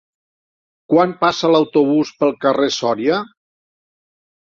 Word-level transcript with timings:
Quan 0.93 1.11
passa 1.19 1.51
l'autobús 1.55 2.13
pel 2.21 2.33
carrer 2.47 2.71
Sòria? 2.77 3.21